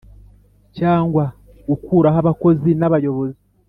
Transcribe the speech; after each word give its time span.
Cyangwa 0.77 1.23
gukuraho 1.67 2.17
abakozi 2.23 2.69
n 2.79 2.81
abayobozi 2.87 3.39